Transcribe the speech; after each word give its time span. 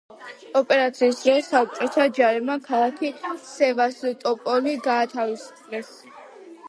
ოპერაციის 0.59 1.19
დროს 1.25 1.49
საბჭოთა 1.51 2.07
ჯარებმა 2.19 2.55
ქალაქი 2.69 3.13
სევასტოპოლი 3.51 4.75
გაათავისუფლეს. 4.89 5.93